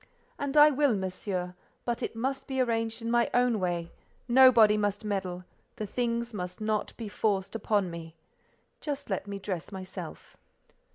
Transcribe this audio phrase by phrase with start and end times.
[0.39, 1.53] "And I will, Monsieur;
[1.85, 3.91] but it must be arranged in my own way:
[4.27, 8.15] nobody must meddle; the things must not be forced upon me.
[8.79, 10.37] Just let me dress myself."